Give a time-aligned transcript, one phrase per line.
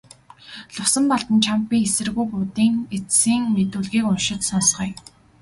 [0.75, 4.93] Лувсанбалдан чамд би эсэргүү Будын эцсийн мэдүүлгийг уншиж сонсгоё.